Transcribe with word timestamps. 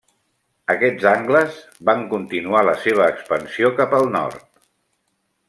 Aquests 0.73 1.03
angles 1.11 1.59
van 1.89 2.01
continuar 2.15 2.65
la 2.69 2.75
seva 2.87 3.11
expansió 3.15 3.71
cap 3.83 3.95
al 4.01 4.11
nord. 4.19 4.51